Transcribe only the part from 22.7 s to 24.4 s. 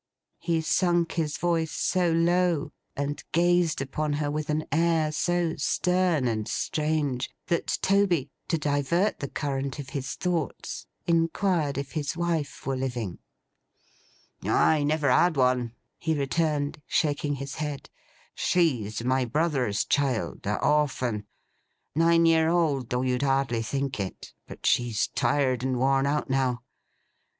though you'd hardly think it;